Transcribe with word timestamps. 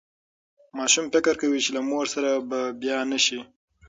ماشوم 0.77 1.05
فکر 1.13 1.33
کوي 1.41 1.59
چې 1.65 1.69
له 1.75 1.81
مور 1.89 2.05
سره 2.15 2.29
به 2.49 2.59
بیا 2.81 2.99
نه 3.11 3.19
شي. 3.25 3.39